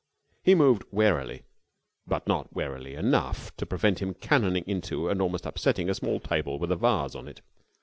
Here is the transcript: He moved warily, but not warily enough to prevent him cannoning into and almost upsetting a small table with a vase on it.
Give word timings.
He 0.43 0.55
moved 0.55 0.83
warily, 0.89 1.43
but 2.07 2.25
not 2.25 2.51
warily 2.55 2.95
enough 2.95 3.55
to 3.57 3.67
prevent 3.67 4.01
him 4.01 4.15
cannoning 4.15 4.63
into 4.65 5.07
and 5.07 5.21
almost 5.21 5.45
upsetting 5.45 5.91
a 5.91 5.93
small 5.93 6.19
table 6.19 6.57
with 6.57 6.71
a 6.71 6.75
vase 6.75 7.13
on 7.13 7.27
it. 7.27 7.41